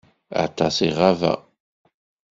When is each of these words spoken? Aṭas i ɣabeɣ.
Aṭas 0.45 0.75
i 0.87 0.89
ɣabeɣ. 0.97 1.39